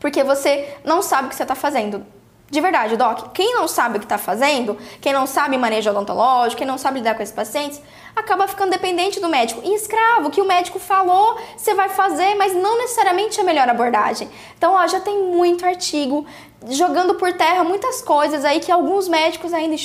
[0.00, 2.04] Porque você não sabe o que você está fazendo.
[2.50, 6.58] De verdade, Doc, quem não sabe o que está fazendo, quem não sabe manejo odontológico,
[6.58, 7.80] quem não sabe lidar com esses pacientes,
[8.16, 9.60] acaba ficando dependente do médico.
[9.62, 13.68] E escravo, que o médico falou, você vai fazer, mas não necessariamente é a melhor
[13.68, 14.28] abordagem.
[14.58, 16.26] Então, ó, já tem muito artigo
[16.68, 19.76] jogando por terra muitas coisas aí que alguns médicos ainda,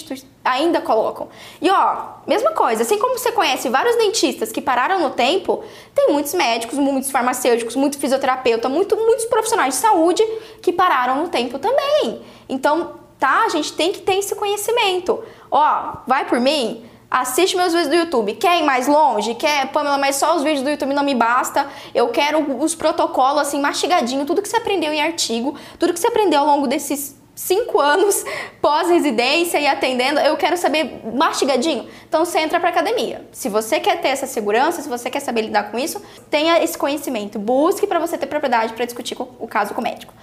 [0.44, 1.30] ainda colocam.
[1.62, 6.12] E ó, mesma coisa, assim como você conhece vários dentistas que pararam no tempo, tem
[6.12, 10.24] muitos médicos, muitos farmacêuticos, muito fisioterapeuta, muito, muitos profissionais de saúde
[10.62, 12.22] que pararam no tempo também.
[12.48, 15.24] Então, tá, a gente tem que ter esse conhecimento.
[15.50, 18.34] Ó, vai por mim, Assiste meus vídeos do YouTube.
[18.34, 19.36] Quer ir mais longe?
[19.36, 21.66] Quer, Pamela, mas só os vídeos do YouTube não me basta.
[21.94, 26.08] Eu quero os protocolos assim, mastigadinho, tudo que você aprendeu em artigo, tudo que você
[26.08, 28.26] aprendeu ao longo desses cinco anos
[28.62, 31.88] pós-residência e atendendo, eu quero saber mastigadinho.
[32.08, 33.26] Então você entra para academia.
[33.32, 36.78] Se você quer ter essa segurança, se você quer saber lidar com isso, tenha esse
[36.78, 37.38] conhecimento.
[37.38, 40.14] Busque para você ter propriedade para discutir o caso com o médico.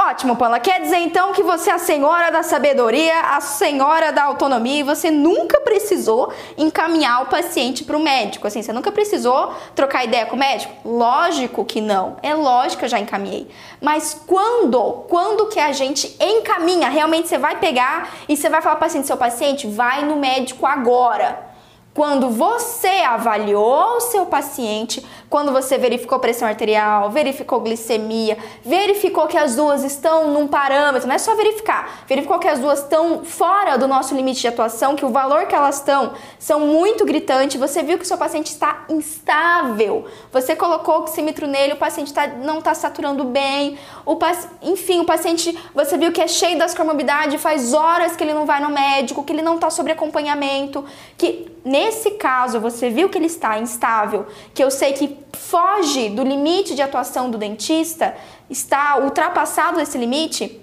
[0.00, 0.60] Ótimo, Paula.
[0.60, 4.82] Quer dizer então que você é a senhora da sabedoria, a senhora da autonomia e
[4.84, 8.46] você nunca precisou encaminhar o paciente para o médico?
[8.46, 10.72] Assim, você nunca precisou trocar ideia com o médico?
[10.88, 12.16] Lógico que não.
[12.22, 13.50] É lógico que eu já encaminhei.
[13.80, 15.04] Mas quando?
[15.08, 16.88] Quando que a gente encaminha?
[16.88, 20.14] Realmente você vai pegar e você vai falar para o paciente, seu paciente, vai no
[20.14, 21.48] médico agora.
[21.92, 29.36] Quando você avaliou o seu paciente, quando você verificou pressão arterial, verificou glicemia, verificou que
[29.36, 33.76] as duas estão num parâmetro, não é só verificar, verificou que as duas estão fora
[33.76, 37.82] do nosso limite de atuação, que o valor que elas estão são muito gritante, você
[37.82, 42.58] viu que o seu paciente está instável, você colocou oxímetro nele, o paciente tá, não
[42.58, 44.18] está saturando bem, o,
[44.62, 48.46] enfim, o paciente, você viu que é cheio das comorbidades, faz horas que ele não
[48.46, 50.84] vai no médico, que ele não está sobre acompanhamento,
[51.18, 56.22] que nesse caso você viu que ele está instável, que eu sei que foge do
[56.22, 58.16] limite de atuação do dentista,
[58.48, 60.60] está ultrapassado esse limite,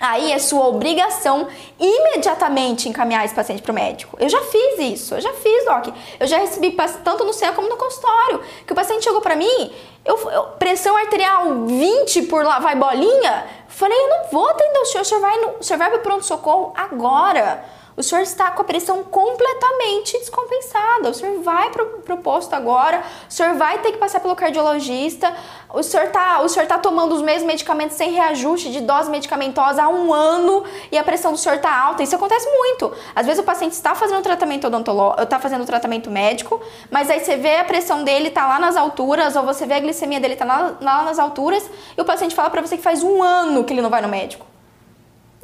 [0.00, 1.46] Aí é sua obrigação
[1.78, 4.16] imediatamente encaminhar esse paciente para o médico.
[4.20, 5.94] Eu já fiz isso, eu já fiz, Doc.
[6.18, 8.42] Eu já recebi tanto no CEA como no consultório.
[8.66, 9.72] Que o paciente chegou para mim,
[10.04, 13.46] eu, eu, pressão arterial 20 por lá, vai bolinha.
[13.68, 16.00] Falei, eu não vou atender o senhor, o senhor vai, no, o senhor vai para
[16.00, 17.64] pronto-socorro agora
[17.96, 21.10] o senhor está com a pressão completamente descompensada.
[21.10, 25.32] O senhor vai para o posto agora, o senhor vai ter que passar pelo cardiologista,
[25.72, 29.82] o senhor está o senhor tá tomando os mesmos medicamentos sem reajuste de dose medicamentosa
[29.82, 32.02] há um ano e a pressão do senhor está alta.
[32.02, 32.92] Isso acontece muito.
[33.14, 37.36] Às vezes o paciente está fazendo tratamento odontológico, está fazendo tratamento médico, mas aí você
[37.36, 40.44] vê a pressão dele tá lá nas alturas, ou você vê a glicemia dele tá
[40.44, 43.72] lá, lá nas alturas, e o paciente fala para você que faz um ano que
[43.72, 44.53] ele não vai no médico.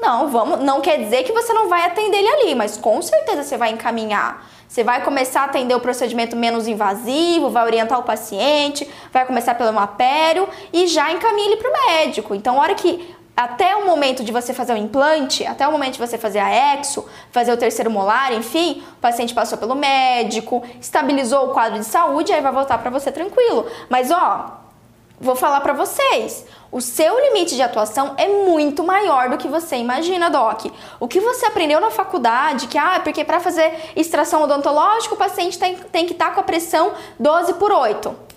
[0.00, 3.42] Não, vamos, não quer dizer que você não vai atender ele ali, mas com certeza
[3.42, 4.46] você vai encaminhar.
[4.66, 9.54] Você vai começar a atender o procedimento menos invasivo, vai orientar o paciente, vai começar
[9.56, 12.34] pelo mapério e já encaminha ele para o médico.
[12.34, 15.94] Então, a hora que até o momento de você fazer o implante, até o momento
[15.94, 20.62] de você fazer a exo, fazer o terceiro molar, enfim, o paciente passou pelo médico,
[20.80, 23.66] estabilizou o quadro de saúde, aí vai voltar para você tranquilo.
[23.88, 24.60] Mas ó,
[25.20, 29.76] vou falar para vocês, o seu limite de atuação é muito maior do que você
[29.76, 30.66] imagina, Doc.
[30.98, 35.59] O que você aprendeu na faculdade, que ah, porque para fazer extração odontológica o paciente
[35.59, 38.30] tem, tem que estar tá com a pressão 12 por 8.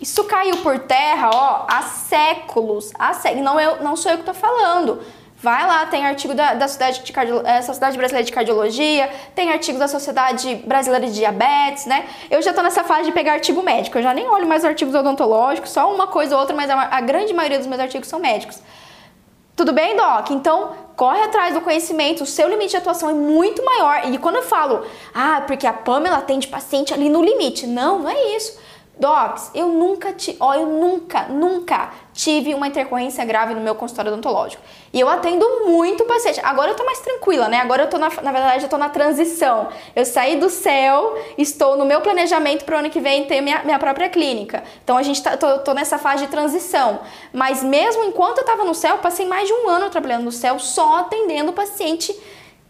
[0.00, 2.90] Isso caiu por terra, ó, há séculos.
[2.98, 3.44] Há séculos.
[3.44, 5.02] Não, eu, não sou eu que estou falando.
[5.42, 9.50] Vai lá, tem artigo da, da Sociedade, de Cardio, é, Sociedade Brasileira de Cardiologia, tem
[9.50, 12.04] artigo da Sociedade Brasileira de Diabetes, né?
[12.30, 14.94] Eu já tô nessa fase de pegar artigo médico, eu já nem olho mais artigos
[14.94, 18.18] odontológicos, só uma coisa ou outra, mas a, a grande maioria dos meus artigos são
[18.18, 18.60] médicos.
[19.56, 20.30] Tudo bem, Doc?
[20.30, 24.10] Então, corre atrás do conhecimento, o seu limite de atuação é muito maior.
[24.12, 27.66] E quando eu falo, ah, porque a Pamela atende paciente ali no limite.
[27.66, 28.58] Não, não é isso.
[29.00, 34.12] Docs, eu nunca, ti, ó, eu nunca, nunca tive uma intercorrência grave no meu consultório
[34.12, 34.62] odontológico.
[34.92, 36.38] E eu atendo muito paciente.
[36.44, 37.60] Agora eu tô mais tranquila, né?
[37.60, 39.68] Agora eu tô na, na verdade, eu tô na transição.
[39.96, 43.62] Eu saí do céu, estou no meu planejamento para o ano que vem ter minha,
[43.64, 44.62] minha própria clínica.
[44.84, 47.00] Então a gente tá, tô, tô nessa fase de transição.
[47.32, 50.58] Mas mesmo enquanto eu tava no céu, passei mais de um ano trabalhando no céu
[50.58, 52.14] só atendendo paciente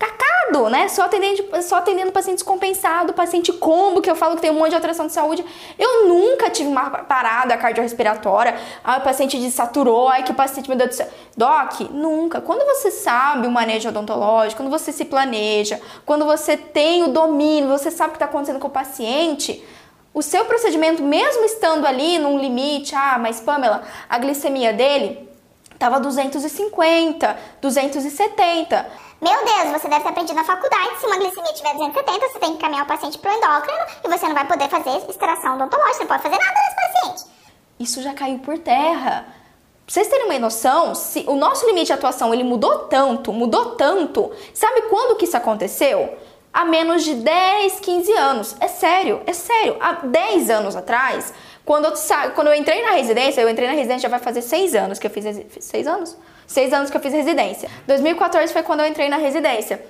[0.01, 0.89] cacado, né?
[0.89, 4.71] Só atendendo, só atendendo paciente descompensado, paciente combo, que eu falo que tem um monte
[4.71, 5.45] de alteração de saúde.
[5.79, 10.91] Eu nunca tive uma parada cardiorrespiratória, ah, o paciente desaturou, ai que paciente, meu Deus
[10.91, 11.09] do céu.
[11.37, 12.41] Doc, nunca.
[12.41, 17.69] Quando você sabe o manejo odontológico, quando você se planeja, quando você tem o domínio,
[17.69, 19.63] você sabe o que está acontecendo com o paciente,
[20.15, 25.29] o seu procedimento, mesmo estando ali num limite, ah, mas Pamela, a glicemia dele
[25.75, 29.10] estava 250, 270.
[29.21, 32.51] Meu Deus, você deve ter aprendido na faculdade, se uma glicemia tiver 270, você tem
[32.53, 36.01] que encaminhar o paciente para o endócrino e você não vai poder fazer extração odontológica,
[36.01, 37.31] não pode fazer nada nesse paciente.
[37.79, 39.27] Isso já caiu por terra.
[39.85, 43.75] Pra vocês terem uma noção, se o nosso limite de atuação ele mudou tanto, mudou
[43.77, 46.17] tanto, sabe quando que isso aconteceu?
[46.51, 48.57] Há menos de 10, 15 anos.
[48.59, 49.77] É sério, é sério.
[49.81, 51.93] Há 10 anos atrás, quando eu,
[52.35, 55.07] quando eu entrei na residência, eu entrei na residência já vai fazer 6 anos que
[55.07, 55.25] eu fiz.
[55.61, 56.17] 6 anos?
[56.51, 57.71] Seis anos que eu fiz residência.
[57.87, 59.81] 2014 foi quando eu entrei na residência.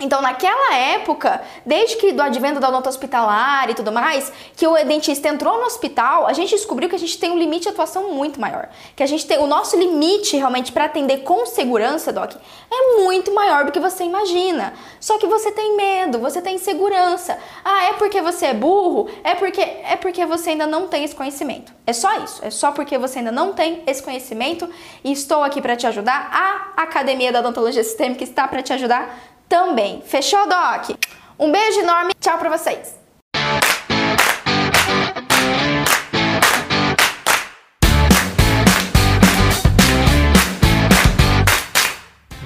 [0.00, 4.74] Então, naquela época, desde que do advento da odonto hospitalar e tudo mais, que o
[4.84, 8.14] dentista entrou no hospital, a gente descobriu que a gente tem um limite de atuação
[8.14, 8.70] muito maior.
[8.96, 12.32] Que a gente tem o nosso limite realmente para atender com segurança, doc,
[12.70, 14.72] é muito maior do que você imagina.
[14.98, 17.38] Só que você tem medo, você tem insegurança.
[17.62, 19.10] Ah, é porque você é burro?
[19.22, 21.72] É porque é porque você ainda não tem esse conhecimento.
[21.86, 22.42] É só isso.
[22.42, 24.68] É só porque você ainda não tem esse conhecimento
[25.04, 26.30] e estou aqui para te ajudar.
[26.32, 30.00] A Academia da Odontologia Sistêmica está para te ajudar também.
[30.06, 30.96] Fechou, Doc?
[31.38, 32.99] Um beijo enorme, tchau pra vocês!